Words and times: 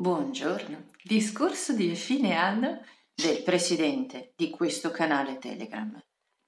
Buongiorno. 0.00 0.86
Discorso 1.02 1.74
di 1.74 1.94
fine 1.94 2.34
anno 2.34 2.82
del 3.12 3.42
presidente 3.42 4.32
di 4.34 4.48
questo 4.48 4.90
canale 4.90 5.36
Telegram, 5.36 6.02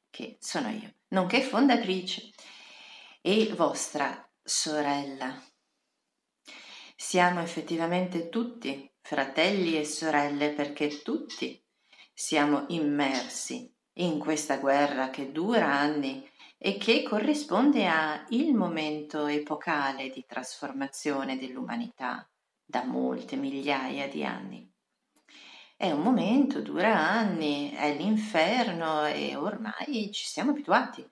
che 0.08 0.38
sono 0.40 0.70
io, 0.70 0.94
nonché 1.08 1.42
fondatrice 1.42 2.30
e 3.20 3.52
vostra 3.54 4.26
sorella. 4.42 5.38
Siamo 6.96 7.42
effettivamente 7.42 8.30
tutti 8.30 8.90
fratelli 9.02 9.78
e 9.78 9.84
sorelle 9.84 10.52
perché 10.54 11.02
tutti 11.02 11.62
siamo 12.14 12.64
immersi 12.68 13.70
in 13.98 14.18
questa 14.18 14.56
guerra 14.56 15.10
che 15.10 15.30
dura 15.30 15.66
anni 15.66 16.26
e 16.56 16.78
che 16.78 17.02
corrisponde 17.02 17.86
a 17.86 18.24
il 18.30 18.54
momento 18.54 19.26
epocale 19.26 20.08
di 20.08 20.24
trasformazione 20.24 21.36
dell'umanità 21.36 22.26
da 22.72 22.84
molte 22.84 23.36
migliaia 23.36 24.08
di 24.08 24.24
anni. 24.24 24.66
È 25.76 25.90
un 25.90 26.00
momento, 26.00 26.62
dura 26.62 26.98
anni, 26.98 27.70
è 27.70 27.94
l'inferno 27.94 29.04
e 29.04 29.36
ormai 29.36 30.10
ci 30.10 30.24
siamo 30.24 30.52
abituati, 30.52 31.06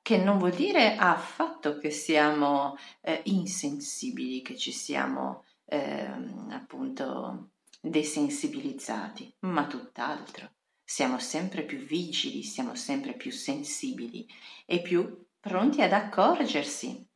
che 0.00 0.16
non 0.16 0.38
vuol 0.38 0.54
dire 0.54 0.96
affatto 0.96 1.76
che 1.76 1.90
siamo 1.90 2.78
eh, 3.02 3.20
insensibili, 3.24 4.40
che 4.40 4.56
ci 4.56 4.72
siamo 4.72 5.44
eh, 5.66 6.10
appunto 6.52 7.50
desensibilizzati, 7.82 9.34
ma 9.40 9.66
tutt'altro. 9.66 10.52
Siamo 10.82 11.18
sempre 11.18 11.64
più 11.64 11.80
vigili, 11.80 12.42
siamo 12.42 12.74
sempre 12.74 13.12
più 13.12 13.30
sensibili 13.30 14.26
e 14.64 14.80
più 14.80 15.26
pronti 15.38 15.82
ad 15.82 15.92
accorgersi, 15.92 17.06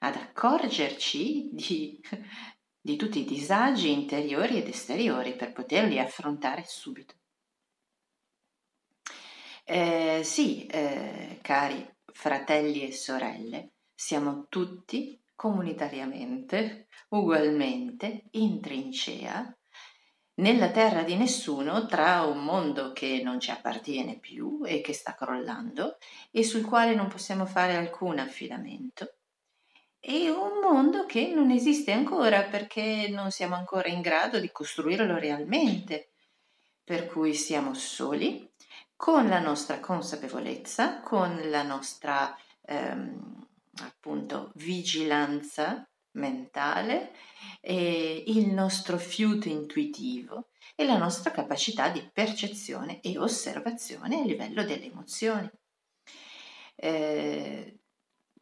ad 0.00 0.16
accorgerci 0.16 1.48
di 1.52 1.98
di 2.86 2.94
tutti 2.94 3.18
i 3.18 3.24
disagi 3.24 3.90
interiori 3.90 4.58
ed 4.58 4.68
esteriori 4.68 5.34
per 5.34 5.52
poterli 5.52 5.98
affrontare 5.98 6.62
subito. 6.64 7.14
Eh, 9.64 10.20
sì, 10.22 10.66
eh, 10.66 11.40
cari 11.42 11.84
fratelli 12.12 12.86
e 12.86 12.92
sorelle, 12.92 13.72
siamo 13.92 14.46
tutti 14.48 15.20
comunitariamente, 15.34 16.86
ugualmente, 17.08 18.26
in 18.32 18.60
trincea, 18.60 19.52
nella 20.34 20.70
terra 20.70 21.02
di 21.02 21.16
nessuno 21.16 21.86
tra 21.86 22.22
un 22.22 22.44
mondo 22.44 22.92
che 22.92 23.20
non 23.20 23.40
ci 23.40 23.50
appartiene 23.50 24.20
più 24.20 24.60
e 24.64 24.80
che 24.80 24.92
sta 24.92 25.16
crollando 25.16 25.96
e 26.30 26.44
sul 26.44 26.64
quale 26.64 26.94
non 26.94 27.08
possiamo 27.08 27.46
fare 27.46 27.74
alcun 27.74 28.20
affidamento 28.20 29.15
e 30.08 30.30
un 30.30 30.60
mondo 30.62 31.04
che 31.04 31.32
non 31.34 31.50
esiste 31.50 31.90
ancora 31.90 32.44
perché 32.44 33.08
non 33.10 33.32
siamo 33.32 33.56
ancora 33.56 33.88
in 33.88 34.00
grado 34.00 34.38
di 34.38 34.52
costruirlo 34.52 35.18
realmente, 35.18 36.10
per 36.84 37.08
cui 37.08 37.34
siamo 37.34 37.74
soli, 37.74 38.48
con 38.94 39.26
la 39.26 39.40
nostra 39.40 39.80
consapevolezza, 39.80 41.00
con 41.00 41.50
la 41.50 41.64
nostra 41.64 42.38
ehm, 42.66 43.48
appunto 43.82 44.52
vigilanza 44.54 45.84
mentale, 46.12 47.12
il 47.62 48.48
nostro 48.52 48.98
fiuto 48.98 49.48
intuitivo 49.48 50.50
e 50.76 50.84
la 50.84 50.96
nostra 50.96 51.32
capacità 51.32 51.88
di 51.88 52.08
percezione 52.12 53.00
e 53.00 53.18
osservazione 53.18 54.20
a 54.20 54.24
livello 54.24 54.64
delle 54.64 54.84
emozioni. 54.84 55.50
Eh, 56.76 57.80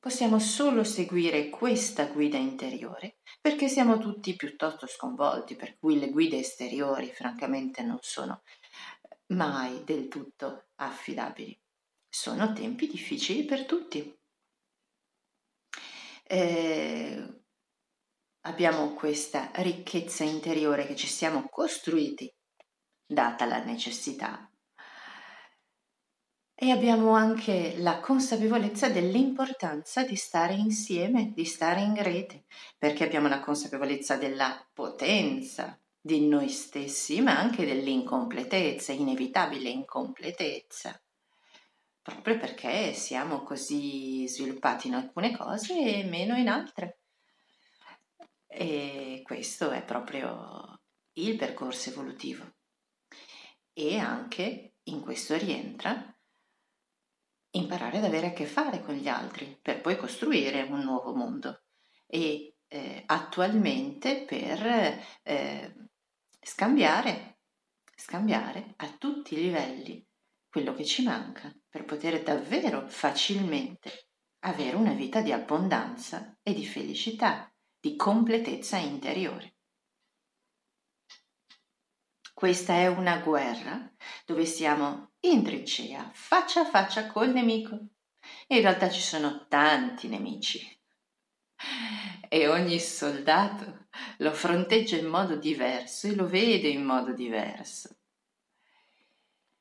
Possiamo 0.05 0.39
solo 0.39 0.85
seguire 0.85 1.49
questa 1.49 2.05
guida 2.09 2.37
interiore 2.37 3.21
perché 3.41 3.69
siamo 3.69 3.97
tutti 3.97 4.37
piuttosto 4.37 4.87
sconvolti, 4.87 5.57
per 5.57 5.79
cui 5.79 5.99
le 5.99 6.11
guide 6.11 6.41
esteriori 6.41 7.11
francamente 7.11 7.83
non 7.83 7.97
sono 8.03 8.43
mai 9.29 9.83
del 9.83 10.09
tutto 10.09 10.67
affidabili. 10.75 11.59
Sono 12.07 12.53
tempi 12.53 12.87
difficili 12.87 13.47
per 13.47 13.65
tutti. 13.65 14.15
Eh, 16.25 17.41
abbiamo 18.43 18.93
questa 18.93 19.53
ricchezza 19.55 20.23
interiore 20.23 20.87
che 20.87 20.97
ci 20.97 21.07
siamo 21.07 21.49
costruiti, 21.49 22.31
data 23.07 23.47
la 23.47 23.65
necessità 23.65 24.54
e 26.65 26.71
abbiamo 26.71 27.11
anche 27.11 27.75
la 27.77 28.01
consapevolezza 28.01 28.89
dell'importanza 28.89 30.03
di 30.03 30.17
stare 30.17 30.55
insieme, 30.55 31.31
di 31.35 31.45
stare 31.45 31.83
in 31.83 32.03
rete, 32.03 32.45
perché 32.79 33.05
abbiamo 33.05 33.29
la 33.29 33.41
consapevolezza 33.41 34.17
della 34.17 34.67
potenza 34.73 35.79
di 36.01 36.27
noi 36.27 36.49
stessi, 36.49 37.21
ma 37.21 37.39
anche 37.39 37.67
dell'incompletezza, 37.67 38.93
inevitabile 38.93 39.69
incompletezza, 39.69 40.99
proprio 42.01 42.39
perché 42.39 42.95
siamo 42.95 43.43
così 43.43 44.27
sviluppati 44.27 44.87
in 44.87 44.95
alcune 44.95 45.37
cose 45.37 45.79
e 45.79 46.05
meno 46.05 46.35
in 46.35 46.49
altre. 46.49 47.01
E 48.47 49.21
questo 49.23 49.71
è 49.71 49.85
proprio 49.85 50.81
il 51.13 51.37
percorso 51.37 51.91
evolutivo. 51.91 52.55
E 53.75 53.99
anche 53.99 54.77
in 54.85 55.03
questo 55.03 55.37
rientra 55.37 56.14
imparare 57.57 57.99
ad 57.99 58.05
avere 58.05 58.29
a 58.29 58.33
che 58.33 58.47
fare 58.47 58.81
con 58.83 58.95
gli 58.95 59.09
altri 59.09 59.59
per 59.61 59.81
poi 59.81 59.97
costruire 59.97 60.63
un 60.63 60.81
nuovo 60.81 61.15
mondo 61.15 61.63
e 62.07 62.57
eh, 62.67 63.03
attualmente 63.07 64.25
per 64.25 65.01
eh, 65.23 65.75
scambiare, 66.41 67.39
scambiare 67.95 68.75
a 68.77 68.89
tutti 68.99 69.35
i 69.35 69.43
livelli 69.43 70.05
quello 70.49 70.75
che 70.75 70.85
ci 70.85 71.03
manca 71.03 71.53
per 71.69 71.85
poter 71.85 72.23
davvero 72.23 72.89
facilmente 72.89 74.09
avere 74.41 74.77
una 74.77 74.93
vita 74.93 75.21
di 75.21 75.33
abbondanza 75.33 76.39
e 76.43 76.53
di 76.53 76.67
felicità, 76.67 77.53
di 77.79 77.97
completezza 77.97 78.77
interiore. 78.77 79.54
Questa 82.45 82.75
è 82.75 82.89
una 82.89 83.21
guerra 83.21 83.91
dove 84.27 84.45
siamo 84.45 85.13
in 85.21 85.43
trincea, 85.43 86.11
faccia 86.13 86.61
a 86.61 86.65
faccia 86.67 87.07
col 87.07 87.33
nemico. 87.33 87.71
In 88.49 88.61
realtà 88.61 88.91
ci 88.91 89.01
sono 89.01 89.47
tanti 89.49 90.09
nemici 90.09 90.61
e 92.29 92.47
ogni 92.47 92.79
soldato 92.81 93.87
lo 94.19 94.31
fronteggia 94.35 94.97
in 94.97 95.07
modo 95.07 95.37
diverso 95.37 96.07
e 96.07 96.15
lo 96.15 96.27
vede 96.27 96.69
in 96.69 96.85
modo 96.85 97.15
diverso. 97.15 97.97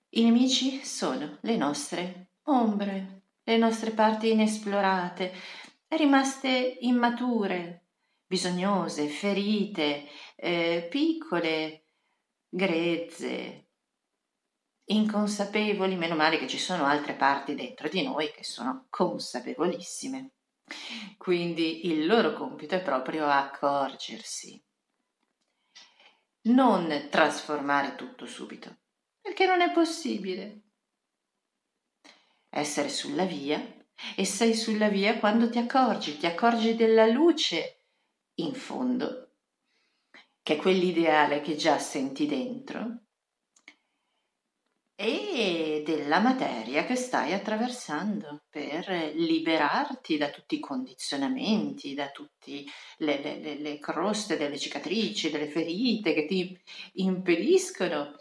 I 0.10 0.24
nemici 0.26 0.84
sono 0.84 1.38
le 1.40 1.56
nostre 1.56 2.32
ombre, 2.48 3.22
le 3.44 3.56
nostre 3.56 3.92
parti 3.92 4.32
inesplorate, 4.32 5.32
rimaste 5.88 6.80
immature, 6.82 7.86
bisognose, 8.28 9.08
ferite, 9.08 10.06
eh, 10.36 10.86
piccole, 10.90 11.83
grezze, 12.56 13.70
inconsapevoli, 14.86 15.96
meno 15.96 16.16
male 16.16 16.38
che 16.38 16.48
ci 16.48 16.60
sono 16.60 16.86
altre 16.86 17.14
parti 17.14 17.56
dentro 17.56 17.90
di 17.90 18.04
noi 18.04 18.32
che 18.32 18.44
sono 18.44 18.86
consapevolissime. 18.90 20.34
Quindi 21.18 21.88
il 21.88 22.06
loro 22.06 22.34
compito 22.34 22.76
è 22.76 22.82
proprio 22.82 23.28
accorgersi, 23.28 24.64
non 26.44 27.08
trasformare 27.10 27.96
tutto 27.96 28.28
subito, 28.28 28.78
perché 29.20 29.48
non 29.48 29.62
è 29.62 29.72
possibile. 29.72 30.62
Essere 32.50 32.90
sulla 32.90 33.26
via 33.26 33.60
e 34.16 34.26
sei 34.26 34.54
sulla 34.54 34.90
via 34.90 35.18
quando 35.18 35.50
ti 35.50 35.58
accorgi, 35.58 36.18
ti 36.18 36.28
accorgi 36.28 36.76
della 36.76 37.08
luce 37.08 37.86
in 38.36 38.54
fondo 38.54 39.33
che 40.44 40.56
è 40.56 40.58
quell'ideale 40.58 41.42
che 41.42 41.56
già 41.56 41.80
senti 41.80 42.28
dentro, 42.28 43.04
e 44.96 45.82
della 45.86 46.20
materia 46.20 46.86
che 46.86 46.96
stai 46.96 47.34
attraversando 47.34 48.44
per 48.50 48.88
liberarti 49.16 50.18
da 50.18 50.30
tutti 50.30 50.56
i 50.56 50.60
condizionamenti, 50.60 51.94
da 51.96 52.10
tutte 52.12 52.64
le, 52.98 53.22
le, 53.22 53.60
le, 53.60 53.80
croste 53.80 54.38
delle 54.38 54.60
cicatrici, 54.60 55.32
delle 55.32 55.50
ferite 55.50 56.14
che 56.14 56.26
ti 56.26 56.58
impediscono 56.94 58.16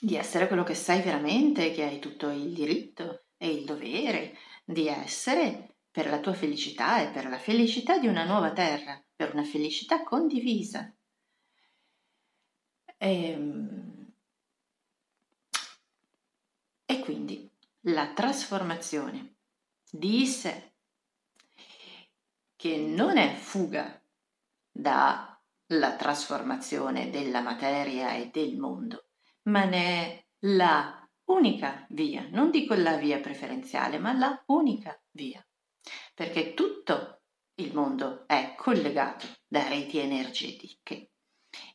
di 0.00 0.16
essere 0.16 0.46
quello 0.48 0.64
che 0.64 0.74
sei 0.74 1.02
veramente, 1.02 1.72
che 1.72 1.84
hai 1.84 1.98
tutto 1.98 2.30
il 2.30 2.52
diritto 2.52 3.26
e 3.36 3.50
il 3.50 3.64
dovere 3.64 4.36
di 4.64 4.88
essere 4.88 5.77
per 5.98 6.10
la 6.10 6.20
tua 6.20 6.32
felicità 6.32 7.00
e 7.02 7.08
per 7.08 7.26
la 7.26 7.40
felicità 7.40 7.98
di 7.98 8.06
una 8.06 8.24
nuova 8.24 8.52
terra 8.52 9.04
per 9.16 9.34
una 9.34 9.42
felicità 9.42 10.04
condivisa. 10.04 10.94
E, 12.96 13.30
ehm, 13.30 14.12
e 16.84 17.00
quindi 17.00 17.50
la 17.86 18.12
trasformazione. 18.12 19.38
Di 19.90 20.24
sé, 20.24 20.74
che 22.54 22.76
non 22.76 23.16
è 23.16 23.34
fuga 23.34 24.00
da 24.70 25.36
la 25.72 25.96
trasformazione 25.96 27.10
della 27.10 27.40
materia 27.40 28.12
e 28.12 28.30
del 28.30 28.56
mondo, 28.56 29.08
ma 29.48 29.64
ne 29.64 29.84
è 29.84 30.26
la 30.42 31.10
unica 31.24 31.84
via, 31.88 32.28
non 32.30 32.52
dico 32.52 32.74
la 32.74 32.96
via 32.96 33.18
preferenziale, 33.18 33.98
ma 33.98 34.12
la 34.12 34.40
unica 34.46 34.96
via, 35.10 35.44
perché 36.14 36.54
tutto 36.54 37.22
il 37.56 37.74
mondo 37.74 38.26
è 38.26 38.54
collegato 38.56 39.26
da 39.46 39.66
reti 39.68 39.98
energetiche 39.98 41.10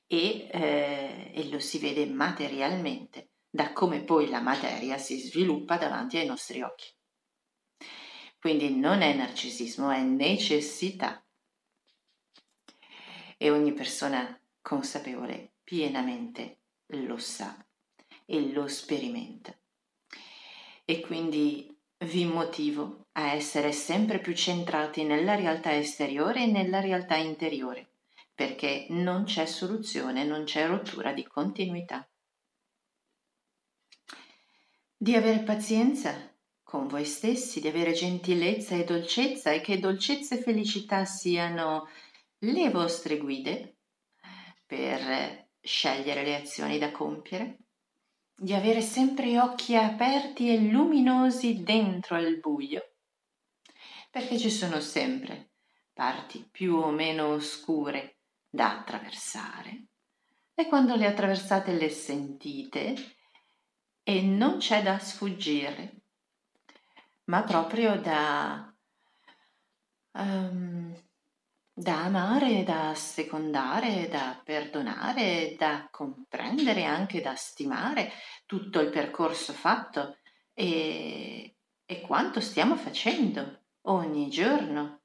e, 0.07 0.47
eh, 0.51 1.31
e 1.33 1.49
lo 1.49 1.59
si 1.59 1.79
vede 1.79 2.05
materialmente 2.05 3.31
da 3.49 3.73
come 3.73 4.03
poi 4.03 4.29
la 4.29 4.41
materia 4.41 4.97
si 4.97 5.19
sviluppa 5.19 5.77
davanti 5.77 6.17
ai 6.17 6.25
nostri 6.25 6.61
occhi. 6.61 6.87
Quindi 8.39 8.75
non 8.75 9.01
è 9.01 9.13
narcisismo, 9.13 9.91
è 9.91 10.01
necessità. 10.01 11.23
E 13.37 13.49
ogni 13.51 13.73
persona 13.73 14.37
consapevole 14.61 15.53
pienamente 15.63 16.61
lo 16.87 17.17
sa 17.17 17.65
e 18.25 18.51
lo 18.51 18.67
sperimenta. 18.67 19.57
E 20.85 20.99
quindi 21.01 21.72
vi 22.03 22.25
motivo 22.25 23.07
a 23.13 23.33
essere 23.33 23.71
sempre 23.71 24.19
più 24.19 24.33
centrati 24.33 25.03
nella 25.03 25.35
realtà 25.35 25.75
esteriore 25.75 26.43
e 26.43 26.47
nella 26.47 26.79
realtà 26.79 27.15
interiore, 27.15 27.87
perché 28.33 28.87
non 28.89 29.23
c'è 29.23 29.45
soluzione, 29.45 30.23
non 30.23 30.43
c'è 30.43 30.67
rottura 30.67 31.13
di 31.13 31.23
continuità. 31.25 32.07
Di 34.95 35.15
avere 35.15 35.39
pazienza 35.39 36.31
con 36.63 36.87
voi 36.87 37.05
stessi, 37.05 37.59
di 37.59 37.67
avere 37.67 37.91
gentilezza 37.91 38.75
e 38.75 38.83
dolcezza 38.83 39.51
e 39.51 39.61
che 39.61 39.79
dolcezza 39.79 40.35
e 40.35 40.41
felicità 40.41 41.05
siano 41.05 41.87
le 42.39 42.69
vostre 42.69 43.17
guide 43.17 43.75
per 44.65 45.49
scegliere 45.61 46.23
le 46.23 46.35
azioni 46.35 46.77
da 46.79 46.91
compiere 46.91 47.57
di 48.43 48.53
avere 48.53 48.81
sempre 48.81 49.39
occhi 49.39 49.73
aperti 49.77 50.53
e 50.53 50.59
luminosi 50.59 51.63
dentro 51.63 52.17
al 52.17 52.39
buio, 52.39 52.95
perché 54.11 54.37
ci 54.37 54.49
sono 54.49 54.81
sempre 54.81 55.51
parti 55.93 56.45
più 56.51 56.75
o 56.75 56.91
meno 56.91 57.27
oscure 57.27 58.17
da 58.49 58.79
attraversare 58.79 59.85
e 60.53 60.67
quando 60.67 60.97
le 60.97 61.05
attraversate 61.05 61.71
le 61.71 61.89
sentite 61.89 63.15
e 64.03 64.21
non 64.21 64.57
c'è 64.57 64.83
da 64.83 64.99
sfuggire, 64.99 66.01
ma 67.25 67.43
proprio 67.43 67.97
da 67.97 68.75
um, 70.11 70.93
da 71.75 72.03
amare, 72.03 72.63
da 72.63 72.93
secondare, 72.93 74.07
da 74.07 74.39
perdonare, 74.43 75.55
da 75.57 75.87
comprendere, 75.89 76.83
anche 76.83 77.19
da 77.19 77.33
stimare 77.33 78.11
tutto 78.45 78.79
il 78.79 78.89
percorso 78.89 79.53
fatto 79.53 80.17
e, 80.53 81.57
e 81.85 82.01
quanto 82.01 82.39
stiamo 82.39 82.75
facendo 82.75 83.61
ogni 83.83 84.29
giorno, 84.29 85.01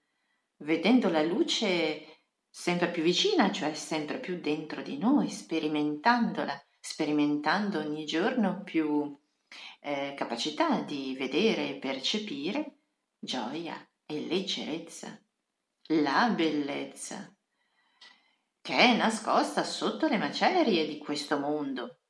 vedendo 0.59 1.09
la 1.09 1.23
luce 1.23 2.23
sempre 2.51 2.91
più 2.91 3.03
vicina, 3.03 3.51
cioè 3.53 3.75
sempre 3.75 4.19
più 4.19 4.41
dentro 4.41 4.83
di 4.83 4.99
noi, 4.99 5.31
sperimentandola, 5.31 6.61
sperimentando 6.81 7.79
ogni 7.79 8.05
giorno 8.05 8.63
più 8.63 9.17
eh, 9.81 10.15
capacità 10.17 10.81
di 10.81 11.15
vedere 11.17 11.71
e 11.71 11.79
percepire 11.79 12.79
gioia 13.19 13.77
e 14.05 14.27
leggerezza 14.27 15.21
la 15.91 16.31
bellezza, 16.35 17.35
che 18.61 18.77
è 18.77 18.97
nascosta 18.97 19.65
sotto 19.65 20.07
le 20.07 20.19
macerie 20.19 20.87
di 20.87 20.99
questo 20.99 21.39
mondo. 21.39 22.01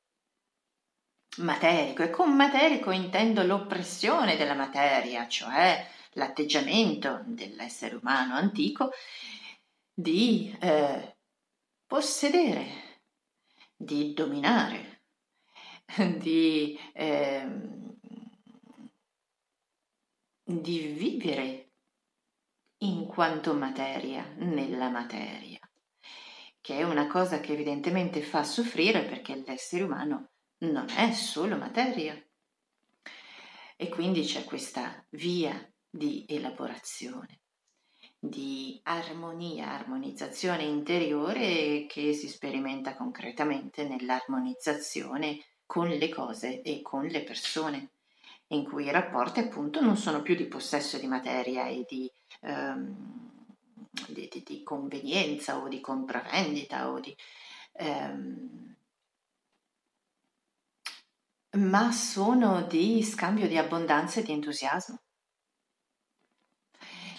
Materico, 1.39 2.03
e 2.03 2.09
con 2.09 2.35
materico 2.35 2.91
intendo 2.91 3.43
l'oppressione 3.43 4.35
della 4.35 4.55
materia, 4.55 5.27
cioè 5.27 5.87
l'atteggiamento 6.13 7.21
dell'essere 7.25 7.95
umano 7.95 8.35
antico 8.35 8.91
di 9.93 10.55
eh, 10.59 11.17
possedere, 11.85 13.01
di 13.75 14.13
dominare, 14.13 15.03
di, 16.17 16.77
eh, 16.93 17.47
di 20.43 20.79
vivere 20.87 21.71
in 22.79 23.05
quanto 23.05 23.53
materia 23.53 24.25
nella 24.37 24.89
materia, 24.89 25.59
che 26.59 26.77
è 26.79 26.83
una 26.83 27.07
cosa 27.07 27.39
che 27.39 27.53
evidentemente 27.53 28.21
fa 28.21 28.43
soffrire 28.43 29.03
perché 29.03 29.41
l'essere 29.45 29.83
umano 29.83 30.28
non 30.59 30.87
è 30.89 31.11
solo 31.11 31.57
materia. 31.57 32.21
E 33.75 33.89
quindi 33.89 34.23
c'è 34.23 34.43
questa 34.43 35.05
via 35.11 35.55
di 35.89 36.25
elaborazione, 36.27 37.39
di 38.19 38.79
armonia, 38.83 39.71
armonizzazione 39.71 40.63
interiore 40.63 41.85
che 41.87 42.13
si 42.13 42.27
sperimenta 42.27 42.95
concretamente 42.95 43.87
nell'armonizzazione 43.87 45.39
con 45.65 45.87
le 45.87 46.09
cose 46.09 46.61
e 46.61 46.81
con 46.81 47.05
le 47.05 47.23
persone 47.23 47.91
in 48.47 48.65
cui 48.65 48.85
i 48.85 48.91
rapporti 48.91 49.39
appunto 49.39 49.79
non 49.79 49.95
sono 49.95 50.21
più 50.21 50.35
di 50.35 50.45
possesso 50.45 50.97
di 50.97 51.07
materia 51.07 51.67
e 51.67 51.85
di, 51.87 52.11
ehm, 52.41 52.95
di, 54.07 54.27
di, 54.31 54.43
di 54.43 54.63
convenienza 54.63 55.57
o 55.57 55.67
di 55.67 55.79
compravendita 55.79 56.89
o 56.89 56.99
di... 56.99 57.15
Ehm, 57.73 58.75
ma 61.57 61.91
sono 61.91 62.61
di 62.63 63.01
scambio 63.03 63.47
di 63.47 63.57
abbondanza 63.57 64.19
e 64.19 64.23
di 64.23 64.31
entusiasmo. 64.31 65.01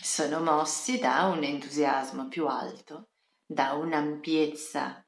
Sono 0.00 0.41
mossi 0.41 0.99
da 0.99 1.25
un 1.25 1.43
entusiasmo 1.43 2.29
più 2.29 2.47
alto, 2.47 3.09
da 3.44 3.73
un'ampiezza 3.73 5.05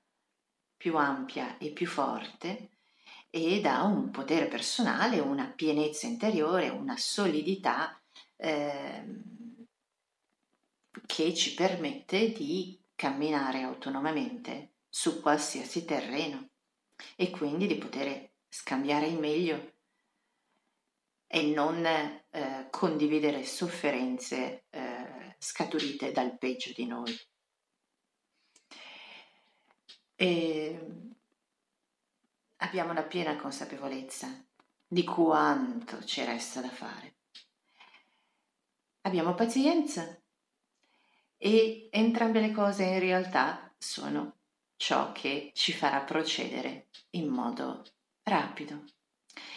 più 0.77 0.97
ampia 0.97 1.59
e 1.59 1.71
più 1.71 1.87
forte 1.87 2.71
e 3.31 3.61
da 3.61 3.83
un 3.83 4.11
potere 4.11 4.49
personale, 4.49 5.21
una 5.21 5.47
pienezza 5.47 6.07
interiore, 6.07 6.69
una 6.69 6.97
solidità 6.97 7.99
eh, 8.37 9.05
che 11.07 11.35
ci 11.35 11.55
permette 11.55 12.33
di 12.33 12.79
camminare 12.95 13.63
autonomamente 13.63 14.73
su 14.89 15.23
qualsiasi 15.23 15.85
terreno 15.85 16.51
e 17.17 17.31
quindi 17.31 17.67
di 17.67 17.77
poter 17.77 18.32
scambiare 18.55 19.07
il 19.07 19.19
meglio 19.19 19.77
e 21.27 21.43
non 21.55 21.83
eh, 21.87 22.67
condividere 22.69 23.45
sofferenze 23.45 24.67
eh, 24.69 25.37
scaturite 25.39 26.13
dal 26.13 26.37
peggio 26.37 26.71
di 26.75 26.85
noi. 26.85 27.19
E 30.15 30.87
abbiamo 32.57 32.93
la 32.93 33.05
piena 33.05 33.37
consapevolezza 33.37 34.29
di 34.87 35.03
quanto 35.03 36.05
ci 36.05 36.23
resta 36.23 36.61
da 36.61 36.69
fare. 36.69 37.17
Abbiamo 39.01 39.35
pazienza 39.35 40.23
e 41.39 41.89
entrambe 41.91 42.41
le 42.41 42.53
cose 42.53 42.85
in 42.85 42.99
realtà 42.99 43.75
sono 43.79 44.41
ciò 44.77 45.11
che 45.13 45.53
ci 45.55 45.73
farà 45.73 46.03
procedere 46.03 46.91
in 47.13 47.29
modo 47.29 47.83
rapido, 48.23 48.85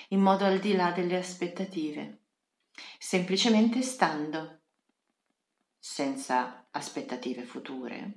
in 0.10 0.19
modo 0.19 0.45
al 0.45 0.60
di 0.60 0.74
là 0.74 0.91
delle 0.91 1.17
aspettative, 1.17 2.22
semplicemente 2.98 3.81
stando, 3.81 4.62
senza 5.79 6.67
aspettative 6.72 7.43
future, 7.43 8.13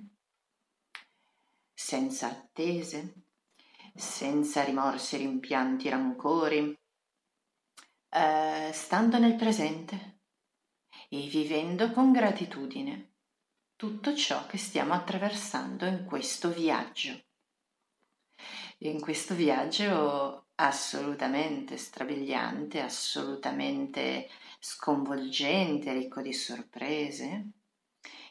senza 1.74 2.28
attese 2.28 3.26
senza 3.98 4.62
rimorsi, 4.62 5.16
rimpianti, 5.16 5.88
rancori, 5.88 6.76
eh, 8.10 8.70
stando 8.72 9.18
nel 9.18 9.34
presente 9.34 10.20
e 11.08 11.26
vivendo 11.26 11.90
con 11.92 12.12
gratitudine 12.12 13.12
tutto 13.76 14.14
ciò 14.14 14.46
che 14.46 14.58
stiamo 14.58 14.92
attraversando 14.94 15.86
in 15.86 16.04
questo 16.04 16.50
viaggio. 16.50 17.26
In 18.82 19.00
questo 19.00 19.34
viaggio 19.34 20.46
assolutamente 20.56 21.76
strabiliante, 21.76 22.80
assolutamente 22.80 24.28
sconvolgente, 24.60 25.92
ricco 25.92 26.20
di 26.22 26.32
sorprese, 26.32 27.50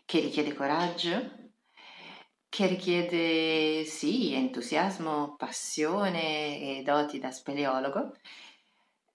che 0.06 0.20
richiede 0.20 0.54
coraggio, 0.54 1.52
che 2.50 2.68
richiede 2.68 3.84
sì 3.86 4.34
entusiasmo, 4.34 5.36
passione 5.36 6.80
e 6.80 6.82
doti 6.84 7.20
da 7.20 7.32
speleologo, 7.32 8.14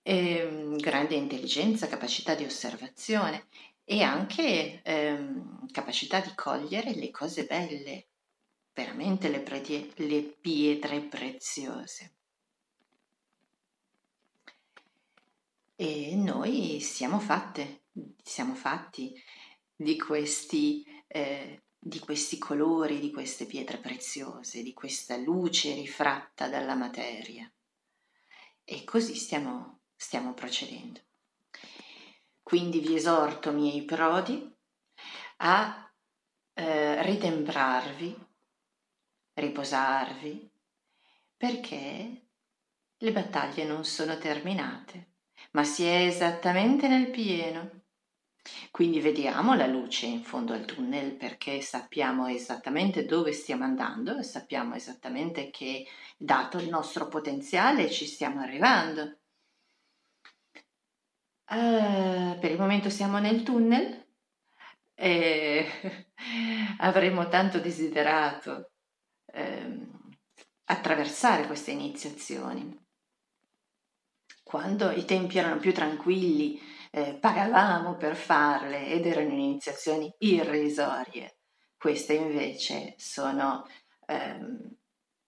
e, 0.02 0.36
ehm, 0.38 0.76
grande 0.76 1.14
intelligenza, 1.14 1.86
capacità 1.88 2.34
di 2.34 2.44
osservazione 2.44 3.46
e 3.84 4.02
anche 4.02 4.82
ehm, 4.82 5.70
capacità 5.70 6.20
di 6.20 6.32
cogliere 6.34 6.94
le 6.94 7.10
cose 7.10 7.44
belle 7.46 8.06
veramente 8.74 9.28
le, 9.28 9.40
pre- 9.40 9.92
le 9.96 10.22
pietre 10.22 11.00
preziose. 11.02 12.14
E 15.74 16.14
noi 16.14 16.80
siamo 16.80 17.18
fatte, 17.18 17.84
siamo 18.22 18.54
fatti 18.54 19.20
di 19.74 19.98
questi, 19.98 20.84
eh, 21.08 21.62
di 21.78 21.98
questi 21.98 22.38
colori, 22.38 23.00
di 23.00 23.10
queste 23.10 23.46
pietre 23.46 23.78
preziose, 23.78 24.62
di 24.62 24.72
questa 24.72 25.16
luce 25.16 25.74
rifratta 25.74 26.48
dalla 26.48 26.74
materia. 26.74 27.50
E 28.64 28.84
così 28.84 29.14
stiamo, 29.16 29.80
stiamo 29.96 30.34
procedendo. 30.34 31.00
Quindi 32.42 32.80
vi 32.80 32.94
esorto, 32.94 33.50
miei 33.50 33.84
prodi, 33.84 34.48
a 35.38 35.92
eh, 36.54 37.02
ritemprarvi, 37.02 38.31
riposarvi, 39.34 40.50
perché 41.36 42.26
le 42.96 43.12
battaglie 43.12 43.64
non 43.64 43.84
sono 43.84 44.18
terminate 44.18 45.12
ma 45.52 45.64
si 45.64 45.84
è 45.84 46.06
esattamente 46.06 46.88
nel 46.88 47.10
pieno. 47.10 47.80
Quindi 48.72 49.00
vediamo 49.00 49.54
la 49.54 49.66
luce 49.66 50.06
in 50.06 50.24
fondo 50.24 50.52
al 50.52 50.64
tunnel 50.64 51.14
perché 51.14 51.60
sappiamo 51.60 52.26
esattamente 52.26 53.04
dove 53.04 53.32
stiamo 53.32 53.64
andando 53.64 54.18
e 54.18 54.24
sappiamo 54.24 54.74
esattamente 54.74 55.50
che, 55.50 55.86
dato 56.16 56.58
il 56.58 56.68
nostro 56.68 57.06
potenziale, 57.08 57.90
ci 57.90 58.06
stiamo 58.06 58.40
arrivando. 58.40 59.18
Uh, 61.52 62.38
per 62.38 62.50
il 62.50 62.58
momento 62.58 62.88
siamo 62.88 63.18
nel 63.18 63.42
tunnel 63.42 64.06
e 64.94 65.66
avremmo 66.78 67.28
tanto 67.28 67.60
desiderato 67.60 68.71
eh, 69.32 69.88
attraversare 70.64 71.46
queste 71.46 71.70
iniziazioni 71.70 72.80
quando 74.52 74.90
i 74.90 75.06
tempi 75.06 75.38
erano 75.38 75.58
più 75.58 75.72
tranquilli, 75.72 76.60
eh, 76.90 77.14
pagavamo 77.14 77.96
per 77.96 78.14
farle 78.16 78.86
ed 78.88 79.06
erano 79.06 79.32
iniziazioni 79.32 80.14
irrisorie. 80.18 81.38
Queste 81.74 82.12
invece 82.12 82.94
sono 82.98 83.66
ehm, 84.06 84.76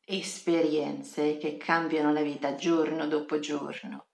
esperienze 0.05 1.39
che 1.39 1.57
cambiano 1.57 2.13
la 2.13 2.21
vita 2.21 2.55
giorno 2.55 3.07
dopo 3.07 3.39
giorno 3.39 4.09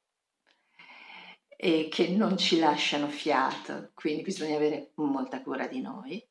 e 1.56 1.88
che 1.90 2.06
non 2.11 2.38
ci 2.38 2.61
lasciano 2.61 3.09
fiato, 3.09 3.90
quindi 3.94 4.23
bisogna 4.23 4.54
avere 4.54 4.92
molta 4.94 5.42
cura 5.42 5.66
di 5.66 5.80
noi 5.80 6.25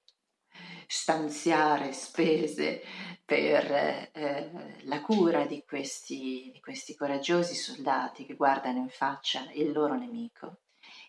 stanziare 0.91 1.91
spese 1.93 2.81
per 3.23 4.09
eh, 4.11 4.51
la 4.85 5.01
cura 5.01 5.45
di 5.45 5.63
questi, 5.63 6.49
di 6.51 6.59
questi 6.59 6.95
coraggiosi 6.95 7.53
soldati 7.53 8.25
che 8.25 8.33
guardano 8.33 8.79
in 8.79 8.89
faccia 8.89 9.47
il 9.53 9.71
loro 9.71 9.95
nemico 9.95 10.61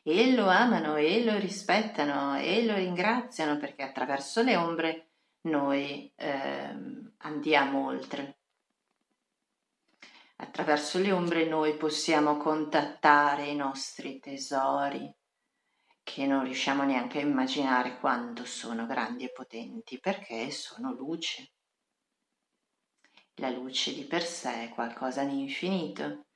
e 0.02 0.34
lo 0.34 0.48
amano 0.48 0.96
e 0.96 1.24
lo 1.24 1.38
rispettano 1.38 2.38
e 2.38 2.66
lo 2.66 2.74
ringraziano 2.74 3.56
perché 3.56 3.82
attraverso 3.82 4.42
le 4.42 4.56
ombre 4.56 5.06
noi 5.42 6.12
eh, 6.14 6.76
andiamo 7.16 7.86
oltre. 7.86 8.36
Attraverso 10.36 10.98
le 10.98 11.10
ombre 11.10 11.46
noi 11.46 11.74
possiamo 11.78 12.36
contattare 12.36 13.46
i 13.46 13.56
nostri 13.56 14.20
tesori, 14.20 15.10
che 16.02 16.26
non 16.26 16.44
riusciamo 16.44 16.84
neanche 16.84 17.18
a 17.18 17.22
immaginare 17.22 17.98
quando 17.98 18.44
sono 18.44 18.86
grandi 18.86 19.24
e 19.24 19.32
potenti, 19.32 19.98
perché 19.98 20.50
sono 20.50 20.92
luce. 20.92 21.52
La 23.36 23.50
luce 23.50 23.94
di 23.94 24.04
per 24.04 24.22
sé 24.22 24.64
è 24.64 24.68
qualcosa 24.70 25.24
di 25.24 25.40
infinito 25.40 26.26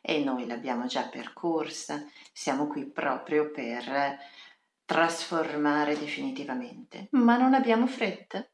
e 0.00 0.22
noi 0.22 0.46
l'abbiamo 0.46 0.86
già 0.86 1.08
percorsa, 1.08 2.06
siamo 2.32 2.66
qui 2.66 2.90
proprio 2.90 3.50
per 3.50 4.18
trasformare 4.84 5.98
definitivamente, 5.98 7.08
ma 7.12 7.36
non 7.36 7.54
abbiamo 7.54 7.86
fretta 7.86 8.46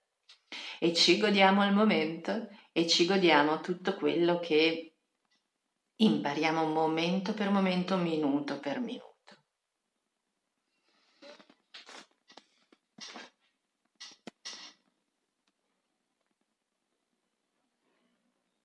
e 0.79 0.95
ci 0.95 1.19
godiamo 1.19 1.65
il 1.65 1.73
momento 1.73 2.49
e 2.73 2.87
ci 2.87 3.05
godiamo 3.05 3.61
tutto 3.61 3.97
quello 3.97 4.39
che 4.39 4.95
impariamo 5.97 6.67
momento 6.67 7.35
per 7.35 7.50
momento, 7.50 7.97
minuto 7.97 8.59
per 8.61 8.81
minuto. 8.81 9.10